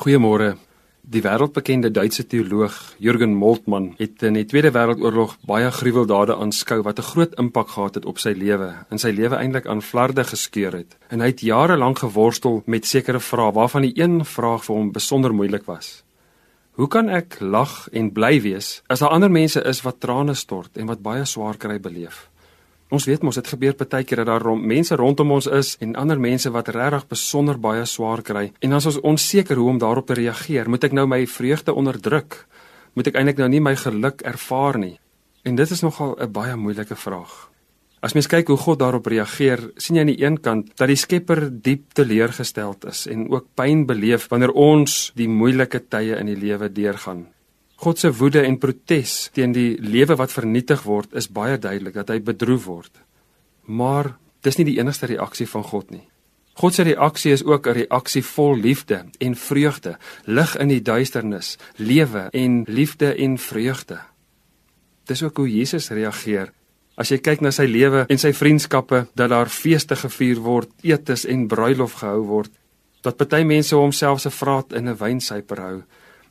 Goeiemôre. 0.00 0.54
Die 1.04 1.20
wêreldbekende 1.20 1.90
Duitse 1.92 2.22
teoloog 2.24 2.72
Jürgen 3.04 3.34
Moltmann 3.36 3.90
het 3.98 4.22
in 4.24 4.38
die 4.38 4.46
Tweede 4.48 4.70
Wêreldoorlog 4.72 5.34
baie 5.44 5.68
gruweldade 5.76 6.38
aanskou 6.40 6.78
wat 6.86 6.98
'n 6.98 7.08
groot 7.10 7.34
impak 7.42 7.68
gehad 7.68 7.94
het 7.94 8.06
op 8.06 8.18
sy 8.18 8.32
lewe 8.32 8.70
en 8.88 8.98
sy 8.98 9.10
lewe 9.10 9.36
eintlik 9.36 9.66
aan 9.66 9.82
flarde 9.82 10.24
geskeur 10.24 10.72
het. 10.72 10.96
En 11.10 11.20
hy 11.20 11.26
het 11.26 11.40
jare 11.40 11.76
lank 11.76 11.98
geworstel 11.98 12.62
met 12.66 12.86
sekere 12.86 13.20
vrae 13.20 13.52
waarvan 13.52 13.82
die 13.82 14.00
een 14.00 14.24
vraag 14.24 14.64
vir 14.64 14.76
hom 14.76 14.92
besonder 14.92 15.34
moeilik 15.34 15.66
was. 15.66 16.02
Hoe 16.72 16.88
kan 16.88 17.08
ek 17.08 17.36
lag 17.40 17.88
en 17.92 18.12
bly 18.12 18.40
wees 18.40 18.82
as 18.86 19.00
daar 19.00 19.10
ander 19.10 19.30
mense 19.30 19.62
is 19.64 19.82
wat 19.82 20.00
trane 20.00 20.34
stort 20.34 20.76
en 20.76 20.86
wat 20.86 21.02
baie 21.02 21.24
swaar 21.24 21.56
kry 21.56 21.80
beleef? 21.80 22.30
Ons 22.90 23.06
weet 23.06 23.22
mos 23.22 23.36
dit 23.38 23.46
gebeur 23.46 23.76
baie 23.78 24.02
keer 24.04 24.24
dat 24.24 24.26
daar 24.26 24.42
rond, 24.42 24.64
mense 24.66 24.96
rondom 24.98 25.30
ons 25.30 25.46
is 25.46 25.76
en 25.80 25.94
ander 25.94 26.18
mense 26.18 26.50
wat 26.50 26.72
regtig 26.74 27.06
besonder 27.12 27.58
baie 27.58 27.84
swaar 27.86 28.22
kry 28.26 28.48
en 28.58 28.72
is 28.74 28.86
ons 28.90 28.98
onseker 29.06 29.56
hoe 29.56 29.68
om 29.70 29.78
daarop 29.78 30.08
te 30.10 30.16
reageer. 30.18 30.66
Moet 30.66 30.88
ek 30.88 30.96
nou 30.98 31.06
my 31.06 31.22
vreugde 31.26 31.72
onderdruk? 31.72 32.46
Moet 32.98 33.12
ek 33.12 33.20
eintlik 33.20 33.38
nou 33.38 33.48
nie 33.48 33.62
my 33.62 33.76
geluk 33.78 34.24
ervaar 34.26 34.78
nie? 34.82 34.96
En 35.46 35.54
dit 35.54 35.70
is 35.70 35.82
nogal 35.86 36.16
'n 36.18 36.32
baie 36.32 36.56
moeilike 36.56 36.96
vraag. 36.96 37.50
As 38.00 38.14
mens 38.16 38.26
kyk 38.26 38.48
hoe 38.48 38.56
God 38.56 38.78
daarop 38.78 39.06
reageer, 39.06 39.70
sien 39.76 39.96
jy 39.96 40.00
aan 40.00 40.14
die 40.14 40.24
een 40.24 40.40
kant 40.40 40.70
dat 40.76 40.88
die 40.88 40.96
Skepper 40.96 41.48
diep 41.62 41.92
teleurgesteld 41.92 42.84
is 42.84 43.06
en 43.06 43.28
ook 43.30 43.46
pyn 43.54 43.86
beleef 43.86 44.28
wanneer 44.28 44.50
ons 44.50 45.12
die 45.14 45.28
moeilike 45.28 45.82
tye 45.88 46.16
in 46.16 46.26
die 46.26 46.36
lewe 46.36 46.72
deurgaan. 46.72 47.26
God 47.80 47.98
se 47.98 48.10
woede 48.12 48.42
en 48.44 48.58
protes 48.60 49.30
teen 49.32 49.54
die 49.56 49.78
lewe 49.80 50.18
wat 50.20 50.34
vernietig 50.36 50.82
word 50.84 51.14
is 51.16 51.30
baie 51.32 51.56
duidelik 51.56 51.94
dat 51.96 52.10
hy 52.12 52.18
bedroef 52.20 52.66
word. 52.68 52.92
Maar 53.64 54.18
dis 54.44 54.58
nie 54.58 54.66
die 54.68 54.76
enigste 54.82 55.08
reaksie 55.08 55.46
van 55.48 55.64
God 55.64 55.88
nie. 55.94 56.04
God 56.60 56.76
se 56.76 56.84
reaksie 56.84 57.32
is 57.32 57.44
ook 57.44 57.66
'n 57.66 57.78
reaksie 57.80 58.22
vol 58.22 58.56
liefde 58.56 59.04
en 59.18 59.34
vreugde, 59.34 59.96
lig 60.24 60.56
in 60.56 60.68
die 60.68 60.82
duisternis, 60.82 61.56
lewe 61.76 62.28
en 62.32 62.64
liefde 62.68 63.14
en 63.14 63.38
vreugde. 63.38 63.98
Dis 65.06 65.22
ook 65.22 65.36
hoe 65.36 65.48
Jesus 65.48 65.88
reageer. 65.90 66.52
As 66.96 67.08
jy 67.08 67.18
kyk 67.18 67.40
na 67.40 67.50
sy 67.50 67.64
lewe 67.64 68.04
en 68.08 68.18
sy 68.18 68.32
vriendskappe, 68.32 69.06
dat 69.14 69.30
daar 69.30 69.48
feeste 69.48 69.96
gevier 69.96 70.36
word, 70.36 70.68
etes 70.82 71.24
en 71.24 71.48
bruilof 71.48 71.92
gehou 71.92 72.26
word, 72.26 72.50
dat 73.00 73.16
party 73.16 73.42
mense 73.42 73.74
homself 73.74 74.20
se 74.20 74.30
vraat 74.30 74.72
in 74.72 74.88
'n 74.88 74.96
wynsyper 74.96 75.60
hou, 75.60 75.82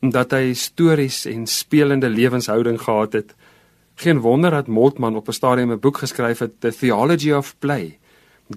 omdat 0.00 0.34
hy 0.36 0.52
stories 0.54 1.24
en 1.26 1.46
spelende 1.46 2.08
lewenshouding 2.08 2.80
gehad 2.80 3.12
het. 3.12 3.34
Geen 3.98 4.20
wonder 4.20 4.50
dat 4.50 4.66
Moltmann 4.66 5.16
op 5.16 5.28
'n 5.28 5.32
stadium 5.32 5.72
'n 5.72 5.80
boek 5.80 5.98
geskryf 5.98 6.38
het, 6.38 6.60
The 6.60 6.72
Theology 6.72 7.32
of 7.32 7.54
Play. 7.58 7.98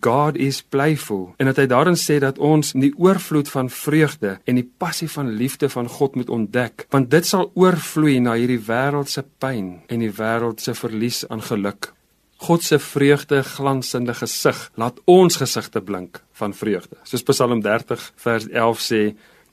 God 0.00 0.36
is 0.36 0.62
playful 0.62 1.32
en 1.36 1.48
dat 1.48 1.56
hy 1.56 1.64
daarin 1.66 1.96
sê 1.96 2.18
dat 2.20 2.38
ons 2.38 2.74
die 2.76 2.92
oorvloed 3.00 3.48
van 3.48 3.70
vreugde 3.72 4.34
en 4.44 4.58
die 4.60 4.66
passie 4.78 5.08
van 5.08 5.30
liefde 5.32 5.68
van 5.72 5.88
God 5.88 6.14
moet 6.14 6.28
ontdek, 6.28 6.86
want 6.92 7.10
dit 7.10 7.26
sal 7.26 7.48
oorvloei 7.54 8.18
na 8.20 8.34
hierdie 8.36 8.60
wêreld 8.60 9.08
se 9.08 9.24
pyn 9.40 9.80
en 9.88 10.04
die 10.04 10.12
wêreld 10.12 10.60
se 10.60 10.74
verlies 10.74 11.24
aan 11.28 11.42
geluk. 11.42 11.92
God 12.38 12.62
se 12.62 12.78
vreugde 12.78 13.42
glansende 13.42 14.14
gesig 14.14 14.60
laat 14.78 15.00
ons 15.10 15.40
gesigte 15.40 15.80
blink 15.80 16.20
van 16.38 16.54
vreugde. 16.54 17.00
Soos 17.02 17.24
Psalm 17.26 17.62
30 17.64 18.12
vers 18.16 18.46
11 18.46 18.84
sê, 18.84 19.02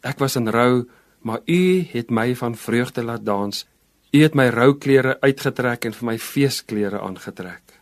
ek 0.04 0.20
was 0.20 0.36
in 0.36 0.52
rou 0.54 0.84
maar 1.26 1.42
u 1.46 1.86
het 1.90 2.12
my 2.14 2.36
van 2.38 2.56
vreugde 2.56 3.04
laat 3.04 3.26
dans. 3.26 3.66
U 4.12 4.22
het 4.22 4.36
my 4.38 4.48
rouklere 4.54 5.18
uitgetrek 5.22 5.86
en 5.90 5.94
vir 5.98 6.08
my 6.12 6.18
feesklere 6.22 7.02
aangetrek. 7.02 7.74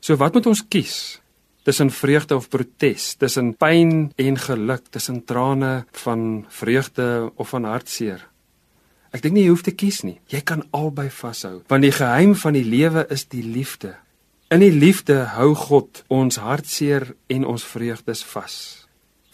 So 0.00 0.16
wat 0.20 0.36
moet 0.36 0.46
ons 0.46 0.62
kies? 0.68 1.20
Tussen 1.64 1.90
vreugde 1.90 2.36
of 2.36 2.48
protes, 2.48 3.14
tussen 3.20 3.54
pyn 3.56 4.12
en 4.16 4.36
geluk, 4.36 4.88
tussen 4.92 5.24
trane 5.24 5.84
van 6.04 6.44
vreugde 6.48 7.32
of 7.34 7.48
van 7.48 7.64
hartseer? 7.64 8.22
Ek 9.10 9.24
dink 9.24 9.34
nie 9.34 9.46
jy 9.48 9.54
hoef 9.54 9.64
te 9.66 9.74
kies 9.74 10.02
nie. 10.06 10.20
Jy 10.30 10.40
kan 10.46 10.62
albei 10.76 11.08
vashou, 11.10 11.60
want 11.68 11.84
die 11.84 11.94
geheim 11.94 12.36
van 12.38 12.54
die 12.56 12.64
lewe 12.64 13.06
is 13.10 13.26
die 13.28 13.42
liefde. 13.42 13.96
In 14.50 14.62
die 14.62 14.74
liefde 14.74 15.24
hou 15.36 15.54
God 15.54 16.04
ons 16.08 16.40
hartseer 16.42 17.12
en 17.30 17.48
ons 17.48 17.64
vreugdes 17.64 18.22
vas. 18.32 18.54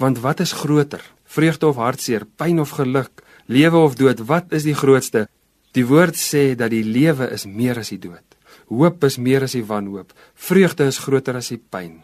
Want 0.01 0.21
wat 0.25 0.41
is 0.45 0.53
groter? 0.57 1.03
Vreugde 1.37 1.69
of 1.69 1.81
hartseer, 1.81 2.25
pyn 2.39 2.61
of 2.63 2.75
geluk, 2.79 3.23
lewe 3.53 3.79
of 3.79 3.97
dood, 4.01 4.25
wat 4.29 4.53
is 4.57 4.67
die 4.67 4.77
grootste? 4.77 5.27
Die 5.77 5.85
woord 5.85 6.17
sê 6.17 6.55
dat 6.57 6.73
die 6.73 6.85
lewe 6.85 7.29
is 7.35 7.45
meer 7.45 7.79
as 7.83 7.93
die 7.93 8.01
dood. 8.01 8.25
Hoop 8.73 9.05
is 9.07 9.19
meer 9.23 9.45
as 9.47 9.55
die 9.55 9.65
wanhoop. 9.67 10.15
Vreugde 10.35 10.89
is 10.91 10.99
groter 11.05 11.37
as 11.39 11.53
die 11.53 11.61
pyn. 11.61 12.01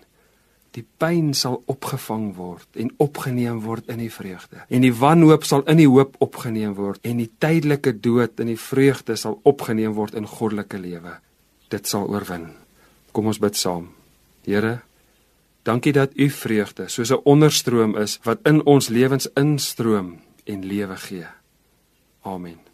Die 0.72 0.84
pyn 0.84 1.32
sal 1.36 1.58
opgevang 1.68 2.30
word 2.36 2.78
en 2.80 2.92
opgeneem 3.02 3.58
word 3.64 3.90
in 3.92 4.00
die 4.00 4.12
vreugde. 4.12 4.62
En 4.72 4.84
die 4.84 4.92
wanhoop 4.96 5.44
sal 5.44 5.66
in 5.68 5.82
die 5.82 5.88
hoop 5.88 6.16
opgeneem 6.24 6.76
word 6.78 7.02
en 7.08 7.20
die 7.20 7.28
tydelike 7.42 7.92
dood 8.04 8.40
in 8.40 8.52
die 8.52 8.60
vreugde 8.60 9.18
sal 9.20 9.40
opgeneem 9.48 9.96
word 9.98 10.16
in 10.16 10.28
goddelike 10.28 10.80
lewe. 10.80 11.18
Dit 11.72 11.90
sal 11.90 12.08
oorwin. 12.08 12.50
Kom 13.12 13.28
ons 13.28 13.40
bid 13.42 13.58
saam. 13.58 13.90
Here, 14.46 14.78
Dankie 15.62 15.92
dat 15.92 16.10
u 16.14 16.30
vreugde 16.30 16.88
soos 16.88 17.10
'n 17.10 17.20
onderstroom 17.24 17.96
is 17.96 18.18
wat 18.22 18.38
in 18.42 18.64
ons 18.64 18.88
lewens 18.88 19.28
instroom 19.34 20.20
en 20.44 20.64
lewe 20.64 20.96
gee. 20.96 21.26
Amen. 22.22 22.71